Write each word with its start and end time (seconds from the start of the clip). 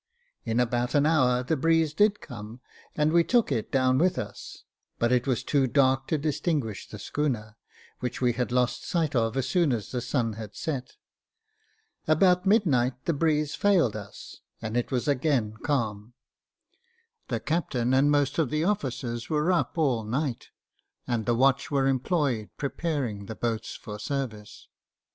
In 0.45 0.59
about 0.59 0.95
an 0.95 1.05
hour 1.05 1.43
the 1.43 1.55
breeze 1.55 1.93
did 1.93 2.21
come, 2.21 2.59
and 2.95 3.13
we 3.13 3.23
took 3.23 3.51
it 3.51 3.71
down 3.71 3.99
with 3.99 4.17
us 4.17 4.63
5 4.93 4.93
but 4.97 5.11
it 5.11 5.27
was 5.27 5.43
too 5.43 5.67
dark 5.67 6.07
to 6.07 6.17
distinguish 6.17 6.87
the 6.89 6.97
schooner, 6.97 7.55
which 7.99 8.19
we 8.19 8.33
had 8.33 8.51
lost 8.51 8.83
sight 8.83 9.15
of 9.15 9.37
as 9.37 9.47
soon 9.47 9.71
as 9.71 9.91
the 9.91 10.01
sun 10.01 10.33
had 10.33 10.55
set. 10.55 10.95
About 12.07 12.47
midnight 12.47 12.95
the 13.05 13.13
breeze 13.13 13.53
failed 13.53 13.95
us, 13.95 14.41
and 14.59 14.75
it 14.75 14.89
was 14.89 15.07
again 15.07 15.53
calm. 15.61 16.13
The 17.27 17.39
captain 17.39 17.93
and 17.93 18.09
most 18.09 18.39
of 18.39 18.49
the 18.49 18.63
officers 18.63 19.29
were 19.29 19.51
up 19.51 19.77
all 19.77 20.03
night, 20.03 20.49
and 21.05 21.27
the 21.27 21.35
watch 21.35 21.69
were 21.69 21.85
employed 21.85 22.49
preparing 22.57 23.27
the 23.27 23.35
boats 23.35 23.75
for 23.75 23.99
service. 23.99 24.67